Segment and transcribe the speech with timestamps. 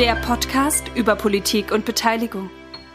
[0.00, 2.48] Der Podcast über Politik und Beteiligung.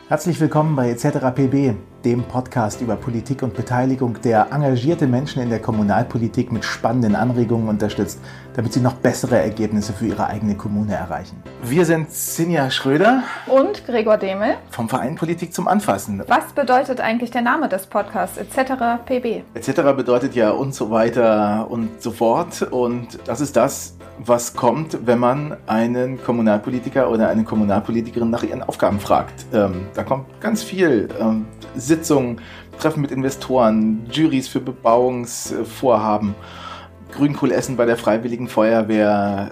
[0.07, 1.19] Herzlich willkommen bei etc.
[1.35, 7.15] PB, dem Podcast über Politik und Beteiligung, der engagierte Menschen in der Kommunalpolitik mit spannenden
[7.15, 8.19] Anregungen unterstützt,
[8.55, 11.43] damit sie noch bessere Ergebnisse für ihre eigene Kommune erreichen.
[11.61, 16.23] Wir sind Sinja Schröder und Gregor Demel vom Verein Politik zum Anfassen.
[16.27, 19.03] Was bedeutet eigentlich der Name des Podcasts etc.
[19.05, 19.43] PB?
[19.53, 19.73] Etc.
[19.95, 25.19] bedeutet ja und so weiter und so fort und das ist das, was kommt, wenn
[25.19, 29.45] man einen Kommunalpolitiker oder eine Kommunalpolitikorin nach ihren Aufgaben fragt.
[29.53, 31.09] Ähm, da kommt ganz viel.
[31.19, 32.41] Ähm, Sitzungen,
[32.79, 36.35] Treffen mit Investoren, Juries für Bebauungsvorhaben,
[37.11, 39.51] Grünkohl essen bei der Freiwilligen Feuerwehr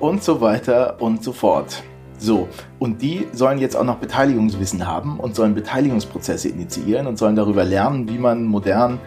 [0.00, 1.82] und so weiter und so fort.
[2.18, 2.48] So,
[2.80, 7.64] und die sollen jetzt auch noch Beteiligungswissen haben und sollen Beteiligungsprozesse initiieren und sollen darüber
[7.64, 8.98] lernen, wie man modern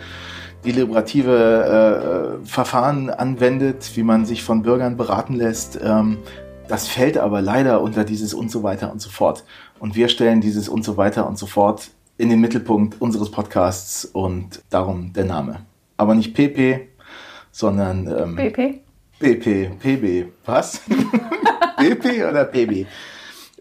[0.66, 5.80] deliberative äh, Verfahren anwendet, wie man sich von Bürgern beraten lässt.
[5.84, 6.18] Ähm,
[6.68, 9.44] das fällt aber leider unter dieses und so weiter und so fort.
[9.80, 14.06] Und wir stellen dieses und so weiter und so fort in den Mittelpunkt unseres Podcasts
[14.06, 15.66] und darum der Name.
[15.98, 16.88] Aber nicht PP,
[17.52, 18.82] sondern ähm, BP.
[19.20, 20.32] PP, PB.
[20.46, 20.82] Was?
[21.78, 22.86] BP oder PB?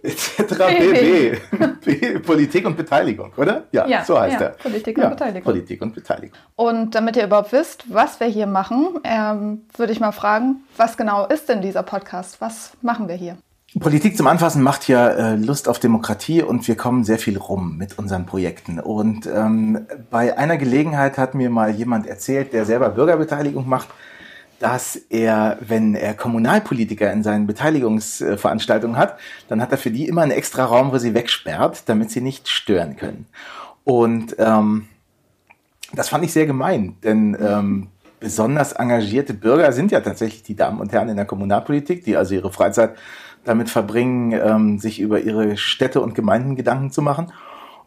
[0.03, 0.55] Etc.
[0.57, 2.23] BB.
[2.27, 3.65] Politik und Beteiligung, oder?
[3.73, 4.51] Ja, ja so heißt ja, er.
[4.51, 5.43] Politik und ja, Beteiligung.
[5.43, 6.37] Politik und Beteiligung.
[6.57, 10.97] Und damit ihr überhaupt wisst, was wir hier machen, ähm, würde ich mal fragen, was
[10.97, 12.41] genau ist denn dieser Podcast?
[12.41, 13.37] Was machen wir hier?
[13.79, 17.77] Politik zum Anfassen macht ja äh, Lust auf Demokratie und wir kommen sehr viel rum
[17.77, 18.81] mit unseren Projekten.
[18.81, 23.89] Und ähm, bei einer Gelegenheit hat mir mal jemand erzählt, der selber Bürgerbeteiligung macht,
[24.61, 30.23] dass er, wenn er Kommunalpolitiker in seinen Beteiligungsveranstaltungen hat, dann hat er für die immer
[30.23, 33.27] einen extra Raum, wo sie wegsperrt, damit sie nicht stören können.
[33.85, 34.87] Und ähm,
[35.95, 37.89] das fand ich sehr gemein, denn ähm,
[38.21, 42.35] besonders engagierte Bürger sind ja tatsächlich die Damen und Herren in der Kommunalpolitik, die also
[42.35, 42.97] ihre Freizeit
[43.45, 47.33] damit verbringen, ähm, sich über ihre Städte und Gemeinden Gedanken zu machen.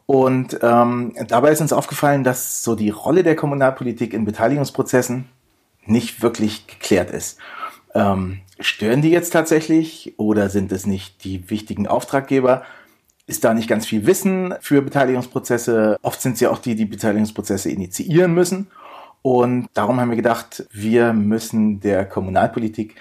[0.08, 5.30] Und ähm, dabei ist uns aufgefallen, dass so die Rolle der Kommunalpolitik in Beteiligungsprozessen
[5.86, 7.38] nicht wirklich geklärt ist.
[7.94, 12.64] Ähm, stören die jetzt tatsächlich oder sind es nicht die wichtigen Auftraggeber?
[13.26, 15.98] Ist da nicht ganz viel Wissen für Beteiligungsprozesse?
[16.02, 18.68] Oft sind es ja auch die, die Beteiligungsprozesse initiieren müssen.
[19.22, 22.96] Und darum haben wir gedacht, wir müssen der Kommunalpolitik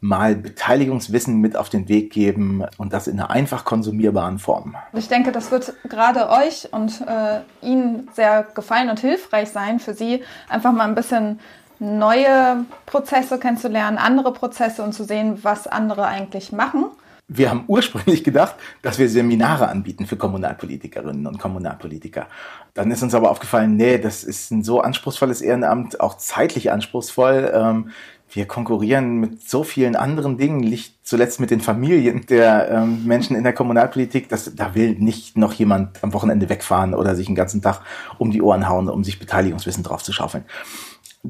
[0.00, 4.76] mal Beteiligungswissen mit auf den Weg geben und das in einer einfach konsumierbaren Form.
[4.92, 9.94] Ich denke, das wird gerade euch und äh, Ihnen sehr gefallen und hilfreich sein, für
[9.94, 11.40] Sie einfach mal ein bisschen
[11.78, 16.86] neue Prozesse kennenzulernen, andere Prozesse und zu sehen, was andere eigentlich machen.
[17.28, 22.28] Wir haben ursprünglich gedacht, dass wir Seminare anbieten für Kommunalpolitikerinnen und Kommunalpolitiker.
[22.74, 27.50] Dann ist uns aber aufgefallen, nee, das ist ein so anspruchsvolles Ehrenamt, auch zeitlich anspruchsvoll.
[27.52, 27.90] Ähm,
[28.30, 33.36] wir konkurrieren mit so vielen anderen Dingen, nicht zuletzt mit den Familien der ähm, Menschen
[33.36, 34.28] in der Kommunalpolitik.
[34.28, 37.80] dass da will nicht noch jemand am Wochenende wegfahren oder sich den ganzen Tag
[38.18, 40.44] um die Ohren hauen, um sich Beteiligungswissen drauf zu schaufeln.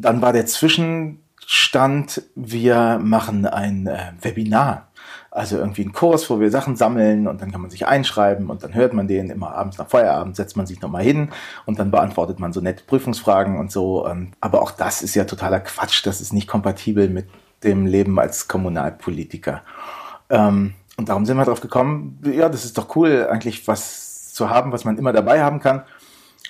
[0.01, 4.89] Dann war der Zwischenstand, wir machen ein äh, Webinar.
[5.31, 8.63] Also irgendwie ein Kurs, wo wir Sachen sammeln und dann kann man sich einschreiben und
[8.63, 11.29] dann hört man den immer abends nach Feierabend, setzt man sich nochmal hin
[11.67, 14.07] und dann beantwortet man so nette Prüfungsfragen und so.
[14.09, 16.07] Ähm, aber auch das ist ja totaler Quatsch.
[16.07, 17.27] Das ist nicht kompatibel mit
[17.65, 19.63] dem Leben als Kommunalpolitiker.
[20.31, 24.49] Ähm, und darum sind wir drauf gekommen, ja, das ist doch cool, eigentlich was zu
[24.49, 25.83] haben, was man immer dabei haben kann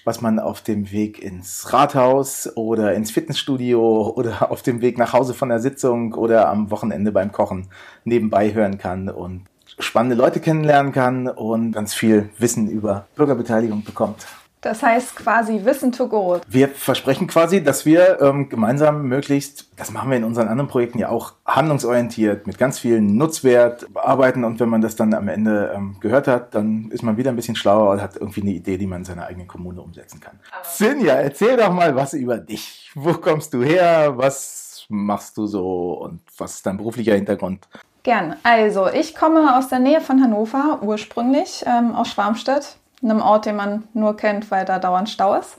[0.06, 5.12] was man auf dem Weg ins Rathaus oder ins Fitnessstudio oder auf dem Weg nach
[5.12, 7.68] Hause von der Sitzung oder am Wochenende beim Kochen
[8.04, 9.42] nebenbei hören kann und
[9.78, 14.26] spannende Leute kennenlernen kann und ganz viel Wissen über Bürgerbeteiligung bekommt.
[14.66, 16.40] Das heißt quasi Wissen to go.
[16.48, 20.98] Wir versprechen quasi, dass wir ähm, gemeinsam möglichst, das machen wir in unseren anderen Projekten
[20.98, 25.72] ja auch, handlungsorientiert mit ganz viel Nutzwert arbeiten und wenn man das dann am Ende
[25.72, 28.76] ähm, gehört hat, dann ist man wieder ein bisschen schlauer und hat irgendwie eine Idee,
[28.76, 30.40] die man in seiner eigenen Kommune umsetzen kann.
[30.64, 32.90] Sinja, erzähl doch mal was über dich.
[32.96, 34.14] Wo kommst du her?
[34.16, 37.68] Was machst du so und was ist dein beruflicher Hintergrund?
[38.02, 38.34] Gern.
[38.42, 43.56] Also, ich komme aus der Nähe von Hannover, ursprünglich ähm, aus Schwarmstedt einem Ort, den
[43.56, 45.56] man nur kennt, weil da dauernd Stau ist.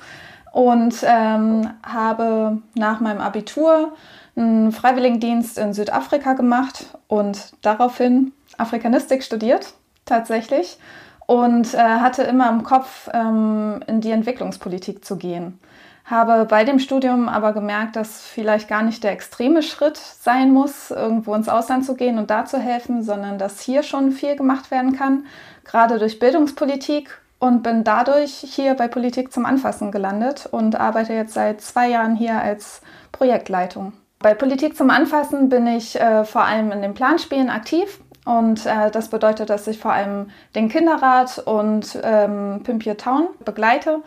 [0.52, 3.94] Und ähm, habe nach meinem Abitur
[4.36, 9.74] einen Freiwilligendienst in Südafrika gemacht und daraufhin Afrikanistik studiert,
[10.06, 10.78] tatsächlich.
[11.26, 15.60] Und äh, hatte immer im Kopf, ähm, in die Entwicklungspolitik zu gehen.
[16.06, 20.90] Habe bei dem Studium aber gemerkt, dass vielleicht gar nicht der extreme Schritt sein muss,
[20.90, 24.72] irgendwo ins Ausland zu gehen und da zu helfen, sondern dass hier schon viel gemacht
[24.72, 25.26] werden kann,
[25.66, 31.34] gerade durch Bildungspolitik und bin dadurch hier bei Politik zum Anfassen gelandet und arbeite jetzt
[31.34, 32.82] seit zwei Jahren hier als
[33.12, 33.94] Projektleitung.
[34.20, 38.92] Bei Politik zum Anfassen bin ich äh, vor allem in den Planspielen aktiv Und äh,
[38.92, 44.02] das bedeutet, dass ich vor allem den Kinderrat und ähm, Pimpier Town begleite.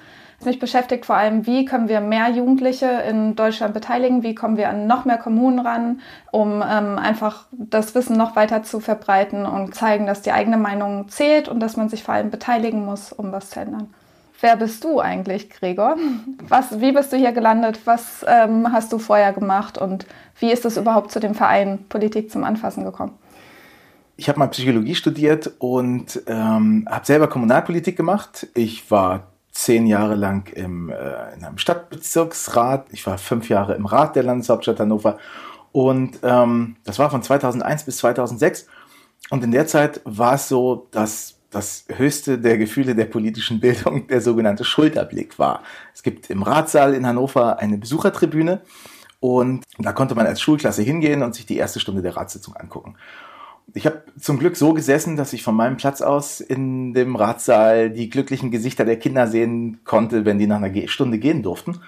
[0.44, 4.70] Mich beschäftigt vor allem, wie können wir mehr Jugendliche in Deutschland beteiligen, wie kommen wir
[4.70, 6.00] an noch mehr Kommunen ran,
[6.32, 11.08] um ähm, einfach das Wissen noch weiter zu verbreiten und zeigen, dass die eigene Meinung
[11.08, 13.92] zählt und dass man sich vor allem beteiligen muss, um was zu ändern.
[14.40, 15.96] Wer bist du eigentlich, Gregor?
[16.48, 17.80] Was, wie bist du hier gelandet?
[17.84, 20.06] Was ähm, hast du vorher gemacht und
[20.38, 23.12] wie ist es überhaupt zu dem Verein Politik zum Anfassen gekommen?
[24.20, 28.48] ich habe mal Psychologie studiert und ähm, habe selber Kommunalpolitik gemacht.
[28.54, 32.86] Ich war zehn Jahre lang im, äh, in einem Stadtbezirksrat.
[32.92, 35.18] Ich war fünf Jahre im Rat der Landeshauptstadt Hannover.
[35.72, 38.66] Und ähm, das war von 2001 bis 2006.
[39.30, 44.06] Und in der Zeit war es so, dass das höchste der Gefühle der politischen Bildung
[44.08, 45.62] der sogenannte Schulterblick war.
[45.94, 48.62] Es gibt im Ratssaal in Hannover eine Besuchertribüne
[49.18, 52.96] und da konnte man als Schulklasse hingehen und sich die erste Stunde der Ratssitzung angucken
[53.74, 57.90] ich habe zum Glück so gesessen, dass ich von meinem Platz aus in dem Ratssaal
[57.90, 61.80] die glücklichen Gesichter der Kinder sehen konnte, wenn die nach einer Stunde gehen durften.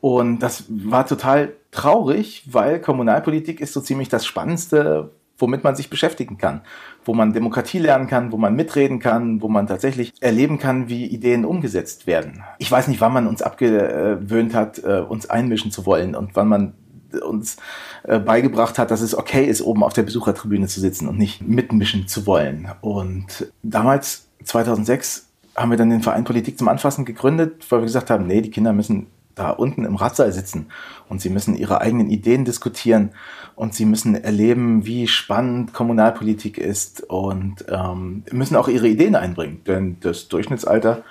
[0.00, 5.90] Und das war total traurig, weil Kommunalpolitik ist so ziemlich das Spannendste, womit man sich
[5.90, 6.62] beschäftigen kann,
[7.04, 11.06] wo man Demokratie lernen kann, wo man mitreden kann, wo man tatsächlich erleben kann, wie
[11.06, 12.42] Ideen umgesetzt werden.
[12.58, 16.48] Ich weiß nicht, wann man uns abgewöhnt hat, äh, uns einmischen zu wollen und wann
[16.48, 16.74] man
[17.14, 17.56] uns
[18.04, 21.42] äh, beigebracht hat, dass es okay ist, oben auf der Besuchertribüne zu sitzen und nicht
[21.42, 22.68] mitmischen zu wollen.
[22.80, 25.26] Und damals, 2006,
[25.56, 28.50] haben wir dann den Verein Politik zum Anfassen gegründet, weil wir gesagt haben, nee, die
[28.50, 30.66] Kinder müssen da unten im Ratsaal sitzen
[31.08, 33.10] und sie müssen ihre eigenen Ideen diskutieren
[33.54, 39.62] und sie müssen erleben, wie spannend Kommunalpolitik ist und ähm, müssen auch ihre Ideen einbringen.
[39.66, 41.02] Denn das Durchschnittsalter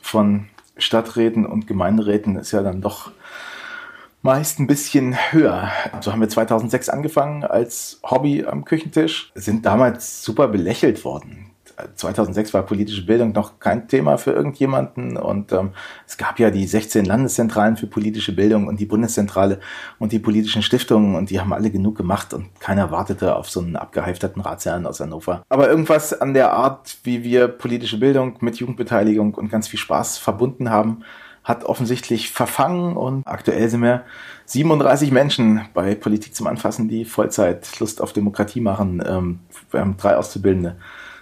[0.00, 3.12] von Stadträten und Gemeinderäten ist ja dann doch
[4.26, 5.70] meist ein bisschen höher.
[6.00, 11.52] So haben wir 2006 angefangen als Hobby am Küchentisch, sind damals super belächelt worden.
[11.94, 15.72] 2006 war politische Bildung noch kein Thema für irgendjemanden und ähm,
[16.08, 19.60] es gab ja die 16 Landeszentralen für politische Bildung und die Bundeszentrale
[19.98, 23.60] und die politischen Stiftungen und die haben alle genug gemacht und keiner wartete auf so
[23.60, 25.44] einen abgeheifterten Ratsherrn aus Hannover.
[25.50, 30.18] Aber irgendwas an der Art, wie wir politische Bildung mit Jugendbeteiligung und ganz viel Spaß
[30.18, 31.04] verbunden haben,
[31.46, 34.02] hat offensichtlich verfangen und aktuell sind wir
[34.46, 39.00] 37 Menschen bei Politik zum Anfassen, die Vollzeit Lust auf Demokratie machen.
[39.06, 39.38] Ähm,
[39.70, 40.74] wir haben drei Auszubildende,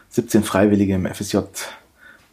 [0.08, 1.40] 17 Freiwillige im FSJ,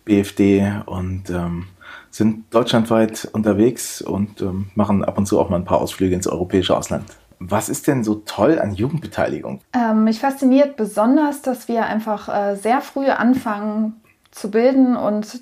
[0.06, 1.66] BFD und ähm,
[2.10, 6.28] sind deutschlandweit unterwegs und ähm, machen ab und zu auch mal ein paar Ausflüge ins
[6.28, 7.04] europäische Ausland.
[7.40, 9.60] Was ist denn so toll an Jugendbeteiligung?
[9.74, 14.00] Ähm, mich fasziniert besonders, dass wir einfach äh, sehr früh anfangen
[14.32, 15.42] zu bilden und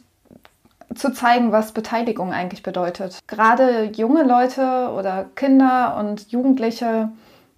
[0.96, 3.20] zu zeigen, was Beteiligung eigentlich bedeutet.
[3.28, 7.10] Gerade junge Leute oder Kinder und Jugendliche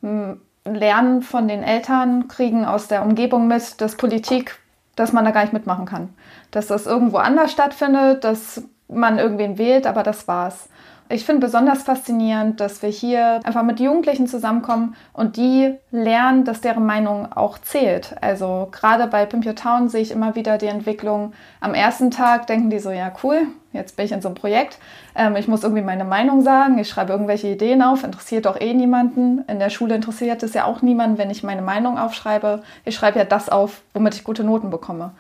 [0.01, 4.59] hm, lernen von den Eltern, kriegen aus der Umgebung mit, dass Politik,
[4.95, 6.09] dass man da gar nicht mitmachen kann.
[6.51, 10.67] Dass das irgendwo anders stattfindet, dass man irgendwen wählt, aber das war's.
[11.13, 16.61] Ich finde besonders faszinierend, dass wir hier einfach mit Jugendlichen zusammenkommen und die lernen, dass
[16.61, 18.15] deren Meinung auch zählt.
[18.21, 21.33] Also gerade bei Pimp Your Town sehe ich immer wieder die Entwicklung.
[21.59, 23.41] Am ersten Tag denken die so, ja cool,
[23.73, 24.77] jetzt bin ich in so einem Projekt.
[25.13, 26.77] Ähm, ich muss irgendwie meine Meinung sagen.
[26.77, 29.43] Ich schreibe irgendwelche Ideen auf, interessiert doch eh niemanden.
[29.49, 32.63] In der Schule interessiert es ja auch niemanden, wenn ich meine Meinung aufschreibe.
[32.85, 35.11] Ich schreibe ja das auf, womit ich gute Noten bekomme.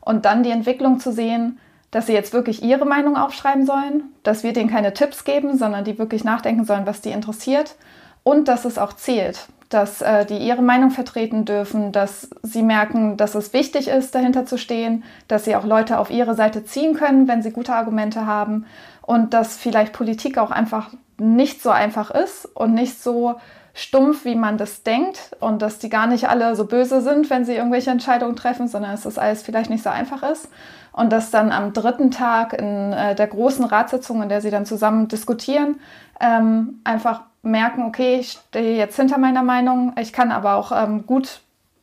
[0.00, 1.58] Und dann die Entwicklung zu sehen,
[1.96, 5.82] dass sie jetzt wirklich ihre Meinung aufschreiben sollen, dass wir denen keine Tipps geben, sondern
[5.82, 7.74] die wirklich nachdenken sollen, was die interessiert.
[8.22, 13.16] Und dass es auch zählt, dass äh, die ihre Meinung vertreten dürfen, dass sie merken,
[13.16, 16.92] dass es wichtig ist, dahinter zu stehen, dass sie auch Leute auf ihre Seite ziehen
[16.92, 18.66] können, wenn sie gute Argumente haben.
[19.00, 23.36] Und dass vielleicht Politik auch einfach nicht so einfach ist und nicht so
[23.76, 27.44] stumpf, wie man das denkt und dass die gar nicht alle so böse sind, wenn
[27.44, 30.48] sie irgendwelche Entscheidungen treffen, sondern dass das alles vielleicht nicht so einfach ist.
[30.92, 34.64] Und dass dann am dritten Tag in äh, der großen Ratssitzung, in der sie dann
[34.64, 35.78] zusammen diskutieren,
[36.20, 41.04] ähm, einfach merken, okay, ich stehe jetzt hinter meiner Meinung, ich kann aber auch ähm,
[41.04, 41.42] gut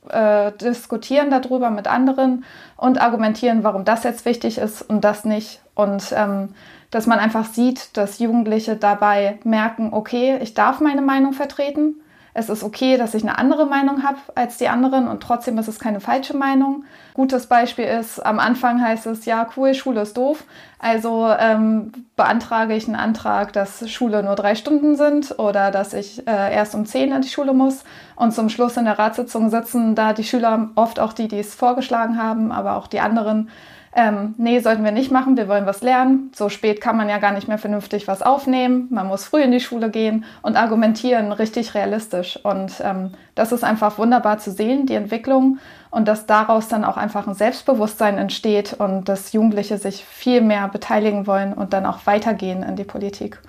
[0.09, 2.45] äh, diskutieren darüber mit anderen
[2.77, 5.61] und argumentieren, warum das jetzt wichtig ist und das nicht.
[5.75, 6.49] Und ähm,
[6.91, 11.95] dass man einfach sieht, dass Jugendliche dabei merken, okay, ich darf meine Meinung vertreten
[12.33, 15.67] es ist okay, dass ich eine andere Meinung habe als die anderen und trotzdem ist
[15.67, 16.83] es keine falsche Meinung.
[17.13, 20.43] Gutes Beispiel ist, am Anfang heißt es, ja, cool, Schule ist doof.
[20.79, 26.27] Also ähm, beantrage ich einen Antrag, dass Schule nur drei Stunden sind oder dass ich
[26.27, 27.83] äh, erst um zehn in die Schule muss.
[28.15, 31.53] Und zum Schluss in der Ratssitzung sitzen da die Schüler, oft auch die, die es
[31.53, 33.49] vorgeschlagen haben, aber auch die anderen,
[33.95, 36.31] ähm, nee, sollten wir nicht machen, wir wollen was lernen.
[36.33, 38.87] So spät kann man ja gar nicht mehr vernünftig was aufnehmen.
[38.89, 42.39] Man muss früh in die Schule gehen und argumentieren richtig realistisch.
[42.43, 45.59] Und ähm, das ist einfach wunderbar zu sehen, die Entwicklung
[45.91, 50.67] und dass daraus dann auch einfach ein Selbstbewusstsein entsteht und dass Jugendliche sich viel mehr
[50.69, 53.39] beteiligen wollen und dann auch weitergehen in die Politik.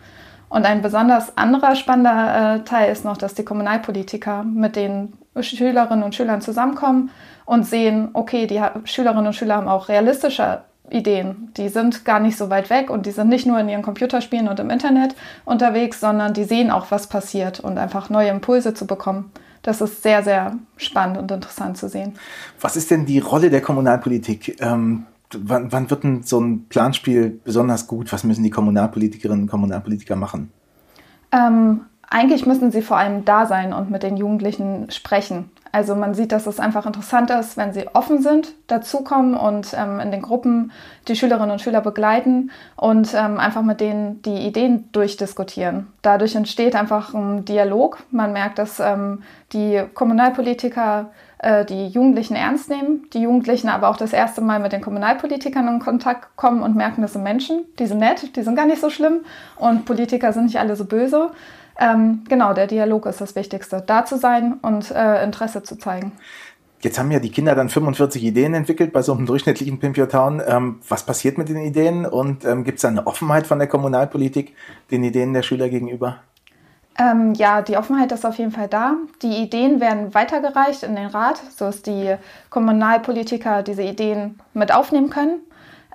[0.51, 6.05] Und ein besonders anderer spannender äh, Teil ist noch, dass die Kommunalpolitiker mit den Schülerinnen
[6.05, 7.11] und Schülern zusammenkommen
[7.45, 11.51] und sehen, okay, die Schülerinnen und Schüler haben auch realistische Ideen.
[11.57, 14.49] Die sind gar nicht so weit weg und die sind nicht nur in ihren Computerspielen
[14.49, 18.87] und im Internet unterwegs, sondern die sehen auch, was passiert und einfach neue Impulse zu
[18.87, 19.33] bekommen.
[19.63, 22.15] Das ist sehr, sehr spannend und interessant zu sehen.
[22.61, 24.61] Was ist denn die Rolle der Kommunalpolitik?
[24.61, 28.13] Ähm, wann, wann wird denn so ein Planspiel besonders gut?
[28.13, 30.53] Was müssen die Kommunalpolitikerinnen und Kommunalpolitiker machen?
[31.33, 35.51] Ähm, eigentlich müssen sie vor allem da sein und mit den Jugendlichen sprechen.
[35.75, 39.99] Also man sieht, dass es einfach interessant ist, wenn sie offen sind, dazukommen und ähm,
[39.99, 40.71] in den Gruppen
[41.09, 45.89] die Schülerinnen und Schüler begleiten und ähm, einfach mit denen die Ideen durchdiskutieren.
[46.03, 47.99] Dadurch entsteht einfach ein Dialog.
[48.13, 53.97] Man merkt, dass ähm, die Kommunalpolitiker äh, die Jugendlichen ernst nehmen, die Jugendlichen aber auch
[53.97, 57.87] das erste Mal mit den Kommunalpolitikern in Kontakt kommen und merken, das sind Menschen, die
[57.87, 59.23] sind nett, die sind gar nicht so schlimm
[59.57, 61.33] und Politiker sind nicht alle so böse.
[61.79, 63.83] Ähm, genau, der Dialog ist das Wichtigste.
[63.85, 66.13] Da zu sein und äh, Interesse zu zeigen.
[66.81, 70.43] Jetzt haben ja die Kinder dann 45 Ideen entwickelt bei so einem durchschnittlichen Pimp Town.
[70.47, 74.55] Ähm, was passiert mit den Ideen und ähm, gibt es eine Offenheit von der Kommunalpolitik
[74.91, 76.19] den Ideen der Schüler gegenüber?
[76.99, 78.97] Ähm, ja, die Offenheit ist auf jeden Fall da.
[79.23, 82.17] Die Ideen werden weitergereicht in den Rat, sodass die
[82.51, 85.41] Kommunalpolitiker diese Ideen mit aufnehmen können.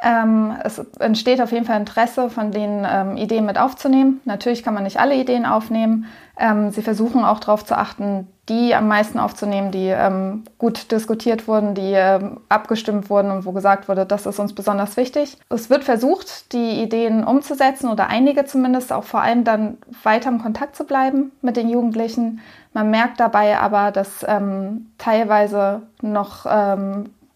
[0.01, 4.21] Ähm, es entsteht auf jeden Fall Interesse, von den ähm, Ideen mit aufzunehmen.
[4.23, 6.05] Natürlich kann man nicht alle Ideen aufnehmen.
[6.39, 11.49] Ähm, sie versuchen auch darauf zu achten, die am meisten aufzunehmen, die ähm, gut diskutiert
[11.49, 15.37] wurden, die ähm, abgestimmt wurden und wo gesagt wurde, das ist uns besonders wichtig.
[15.49, 20.41] Es wird versucht, die Ideen umzusetzen oder einige zumindest, auch vor allem dann weiter im
[20.41, 22.39] Kontakt zu bleiben mit den Jugendlichen.
[22.71, 26.45] Man merkt dabei aber, dass ähm, teilweise noch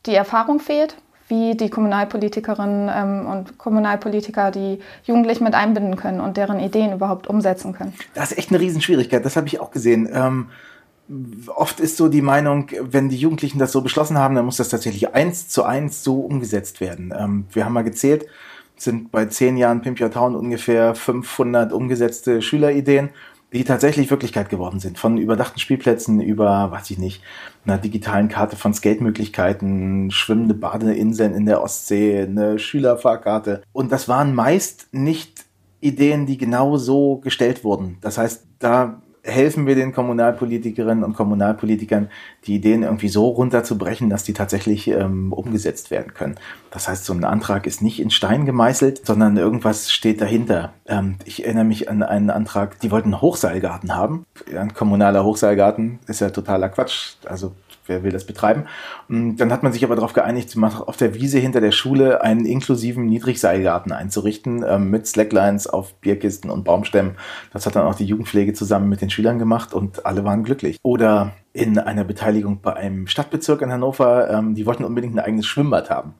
[0.05, 0.95] die Erfahrung fehlt
[1.33, 7.27] wie die Kommunalpolitikerinnen ähm, und Kommunalpolitiker die Jugendlichen mit einbinden können und deren Ideen überhaupt
[7.27, 7.93] umsetzen können.
[8.13, 10.07] Das ist echt eine Riesenschwierigkeit, das habe ich auch gesehen.
[10.13, 10.47] Ähm,
[11.47, 14.69] oft ist so die Meinung, wenn die Jugendlichen das so beschlossen haben, dann muss das
[14.69, 17.13] tatsächlich eins zu eins so umgesetzt werden.
[17.17, 18.27] Ähm, wir haben mal gezählt,
[18.75, 23.09] sind bei zehn Jahren Pimp Your Town ungefähr 500 umgesetzte Schülerideen
[23.53, 24.97] die tatsächlich Wirklichkeit geworden sind.
[24.97, 27.21] Von überdachten Spielplätzen über, weiß ich nicht,
[27.65, 33.61] einer digitalen Karte von Skate-Möglichkeiten, schwimmende Badeinseln in der Ostsee, eine Schülerfahrkarte.
[33.71, 35.45] Und das waren meist nicht
[35.81, 37.97] Ideen, die genau so gestellt wurden.
[38.01, 42.09] Das heißt, da helfen wir den Kommunalpolitikerinnen und Kommunalpolitikern,
[42.45, 46.35] die Ideen irgendwie so runterzubrechen, dass die tatsächlich ähm, umgesetzt werden können.
[46.71, 50.73] Das heißt, so ein Antrag ist nicht in Stein gemeißelt, sondern irgendwas steht dahinter.
[50.85, 54.25] Ähm, ich erinnere mich an einen Antrag, die wollten einen Hochseilgarten haben.
[54.53, 57.15] Ein kommunaler Hochseilgarten ist ja totaler Quatsch.
[57.25, 57.53] Also
[57.85, 58.65] wer will das betreiben?
[59.09, 62.45] Und dann hat man sich aber darauf geeinigt, auf der Wiese hinter der Schule einen
[62.45, 67.15] inklusiven Niedrigseilgarten einzurichten, ähm, mit Slacklines auf Bierkisten und Baumstämmen.
[67.51, 70.77] Das hat dann auch die Jugendpflege zusammen mit den Schülern gemacht und alle waren glücklich.
[70.83, 75.45] Oder in einer Beteiligung bei einem Stadtbezirk in Hannover, ähm, die wollten unbedingt ein eigenes
[75.45, 76.15] Schwimmbad haben.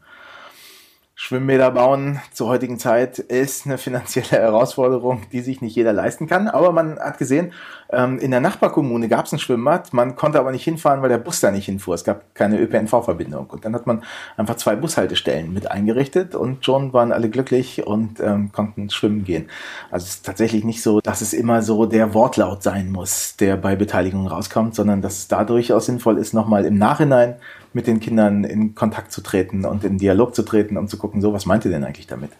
[1.24, 6.50] Schwimmbäder bauen zur heutigen Zeit ist eine finanzielle Herausforderung, die sich nicht jeder leisten kann.
[6.50, 7.54] Aber man hat gesehen,
[7.94, 11.20] ähm, in der Nachbarkommune gab es ein Schwimmbad, man konnte aber nicht hinfahren, weil der
[11.20, 11.96] Bus da nicht hinfuhr.
[11.96, 13.46] Es gab keine ÖPNV-Verbindung.
[13.52, 14.04] Und dann hat man
[14.36, 19.48] einfach zwei Bushaltestellen mit eingerichtet und schon waren alle glücklich und ähm, konnten schwimmen gehen.
[19.92, 23.56] Also es ist tatsächlich nicht so, dass es immer so der Wortlaut sein muss, der
[23.56, 27.36] bei Beteiligung rauskommt, sondern dass es da durchaus sinnvoll ist, nochmal im Nachhinein
[27.74, 31.22] mit den Kindern in Kontakt zu treten und in Dialog zu treten, um zu gucken,
[31.22, 32.32] so, was meint ihr denn eigentlich damit?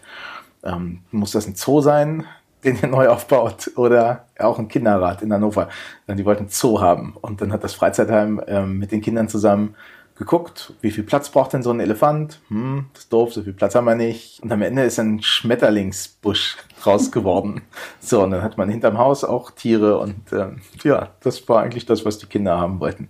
[0.62, 2.24] Ähm, muss das ein Zoo sein,
[2.64, 5.68] den ihr neu aufbaut oder auch ein Kinderrat in Hannover?
[6.08, 9.74] Die wollten Zoo haben und dann hat das Freizeitheim ähm, mit den Kindern zusammen
[10.16, 12.40] geguckt, wie viel Platz braucht denn so ein Elefant?
[12.46, 14.40] Hm, das ist doof, so viel Platz haben wir nicht.
[14.44, 17.62] Und am Ende ist ein Schmetterlingsbusch raus geworden.
[17.98, 21.84] so, und dann hat man hinterm Haus auch Tiere und ähm, ja, das war eigentlich
[21.84, 23.08] das, was die Kinder haben wollten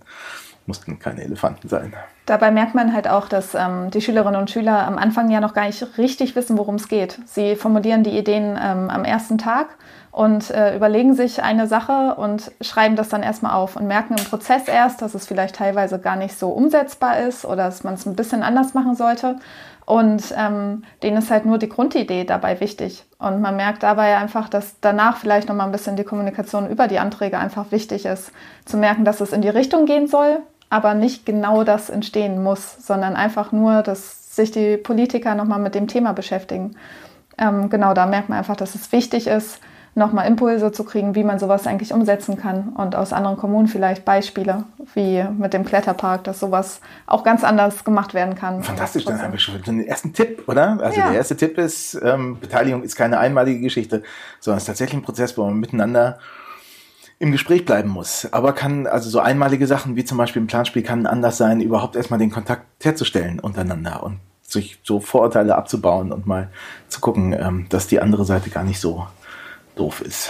[0.65, 1.93] mussten keine Elefanten sein.
[2.25, 5.53] Dabei merkt man halt auch, dass ähm, die Schülerinnen und Schüler am Anfang ja noch
[5.53, 7.19] gar nicht richtig wissen, worum es geht.
[7.25, 9.67] Sie formulieren die Ideen ähm, am ersten Tag
[10.11, 14.23] und äh, überlegen sich eine Sache und schreiben das dann erstmal auf und merken im
[14.23, 18.07] Prozess erst, dass es vielleicht teilweise gar nicht so umsetzbar ist oder dass man es
[18.07, 19.37] ein bisschen anders machen sollte.
[19.85, 23.05] Und ähm, denen ist halt nur die Grundidee dabei wichtig.
[23.19, 26.97] Und man merkt dabei einfach, dass danach vielleicht nochmal ein bisschen die Kommunikation über die
[26.97, 28.31] Anträge einfach wichtig ist.
[28.65, 32.75] Zu merken, dass es in die Richtung gehen soll, aber nicht genau das entstehen muss,
[32.85, 36.75] sondern einfach nur, dass sich die Politiker nochmal mit dem Thema beschäftigen.
[37.37, 39.59] Ähm, genau, da merkt man einfach, dass es wichtig ist,
[39.95, 42.69] nochmal Impulse zu kriegen, wie man sowas eigentlich umsetzen kann.
[42.75, 47.85] Und aus anderen Kommunen vielleicht Beispiele, wie mit dem Kletterpark, dass sowas auch ganz anders
[47.85, 48.61] gemacht werden kann.
[48.61, 50.77] Fantastisch, dann haben wir schon den ersten Tipp, oder?
[50.81, 51.07] Also ja.
[51.07, 54.03] der erste Tipp ist, ähm, Beteiligung ist keine einmalige Geschichte,
[54.41, 56.19] sondern es ist tatsächlich ein Prozess, wo man miteinander
[57.19, 58.27] im Gespräch bleiben muss.
[58.31, 61.95] Aber kann, also so einmalige Sachen wie zum Beispiel im Planspiel kann anders sein, überhaupt
[61.95, 66.49] erstmal den Kontakt herzustellen untereinander und sich so Vorurteile abzubauen und mal
[66.87, 69.07] zu gucken, ähm, dass die andere Seite gar nicht so
[69.75, 70.29] doof ist,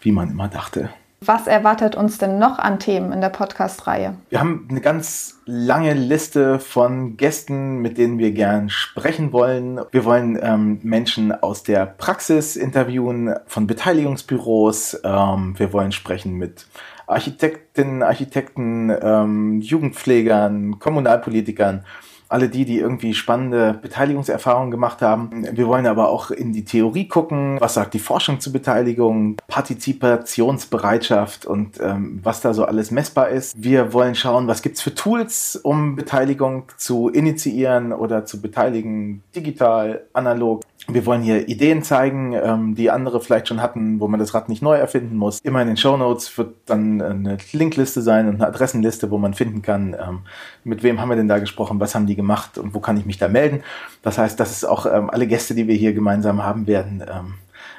[0.00, 0.90] wie man immer dachte.
[1.20, 4.14] Was erwartet uns denn noch an Themen in der Podcast-Reihe?
[4.30, 9.80] Wir haben eine ganz lange Liste von Gästen, mit denen wir gern sprechen wollen.
[9.90, 15.00] Wir wollen ähm, Menschen aus der Praxis interviewen, von Beteiligungsbüros.
[15.02, 16.66] Ähm, wir wollen sprechen mit
[17.08, 21.84] Architektinnen, Architekten, ähm, Jugendpflegern, Kommunalpolitikern
[22.28, 25.46] alle die, die irgendwie spannende Beteiligungserfahrungen gemacht haben.
[25.52, 31.46] Wir wollen aber auch in die Theorie gucken, was sagt die Forschung zur Beteiligung, Partizipationsbereitschaft
[31.46, 33.62] und ähm, was da so alles messbar ist.
[33.62, 40.02] Wir wollen schauen, was gibt's für Tools, um Beteiligung zu initiieren oder zu beteiligen, digital,
[40.12, 40.62] analog.
[40.90, 44.48] Wir wollen hier Ideen zeigen, ähm, die andere vielleicht schon hatten, wo man das Rad
[44.48, 45.40] nicht neu erfinden muss.
[45.40, 49.34] Immer in den Show Notes wird dann eine Linkliste sein und eine Adressenliste, wo man
[49.34, 50.20] finden kann, ähm,
[50.64, 53.06] mit wem haben wir denn da gesprochen, was haben die gemacht und wo kann ich
[53.06, 53.62] mich da melden.
[54.02, 57.34] Das heißt, das ist auch ähm, alle Gäste, die wir hier gemeinsam haben werden, ähm,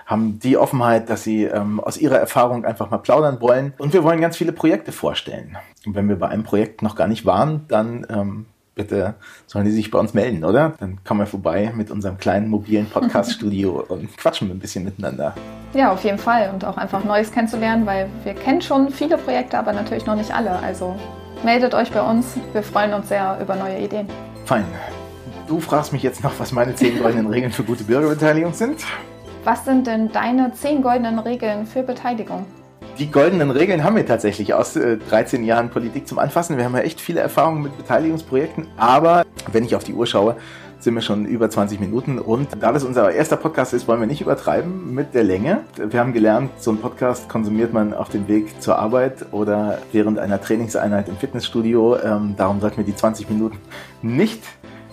[0.08, 3.74] haben die Offenheit, dass sie ähm, aus ihrer Erfahrung einfach mal plaudern wollen.
[3.78, 5.56] Und wir wollen ganz viele Projekte vorstellen.
[5.86, 8.46] Und wenn wir bei einem Projekt noch gar nicht waren, dann ähm,
[8.80, 9.16] bitte
[9.46, 10.74] sollen die sich bei uns melden, oder?
[10.80, 15.36] Dann kommen wir vorbei mit unserem kleinen mobilen Podcast-Studio und quatschen ein bisschen miteinander.
[15.74, 16.50] Ja, auf jeden Fall.
[16.52, 20.34] Und auch einfach Neues kennenzulernen, weil wir kennen schon viele Projekte, aber natürlich noch nicht
[20.34, 20.52] alle.
[20.52, 20.96] Also
[21.44, 22.38] meldet euch bei uns.
[22.54, 24.08] Wir freuen uns sehr über neue Ideen.
[24.50, 24.66] Fein.
[25.48, 28.84] Du fragst mich jetzt noch, was meine zehn goldenen Regeln für gute Bürgerbeteiligung sind.
[29.44, 32.48] Was sind denn deine zehn goldenen Regeln für Beteiligung?
[32.98, 36.58] die goldenen Regeln haben wir tatsächlich aus äh, 13 Jahren Politik zum Anfassen.
[36.58, 40.36] Wir haben ja echt viele Erfahrungen mit Beteiligungsprojekten, aber wenn ich auf die Uhr schaue,
[40.80, 42.20] sind wir schon über 20 Minuten.
[42.20, 45.62] Und da das unser erster Podcast ist, wollen wir nicht übertreiben mit der Länge.
[45.76, 50.20] Wir haben gelernt, so einen Podcast konsumiert man auf dem Weg zur Arbeit oder während
[50.20, 51.98] einer Trainingseinheit im Fitnessstudio.
[51.98, 53.58] Ähm, darum sollten wir die 20 Minuten
[54.02, 54.42] nicht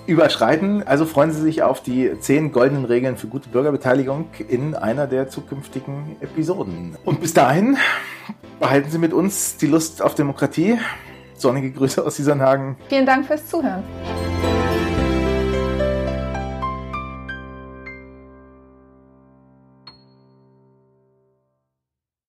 [0.06, 0.82] überschreiten.
[0.86, 5.28] Also freuen Sie sich auf die zehn goldenen Regeln für gute Bürgerbeteiligung in einer der
[5.28, 6.96] zukünftigen Episoden.
[7.04, 7.76] Und bis dahin
[8.60, 10.78] behalten Sie mit uns die Lust auf Demokratie.
[11.34, 12.76] Sonnige Grüße aus Isernhagen.
[12.88, 13.84] Vielen Dank fürs Zuhören.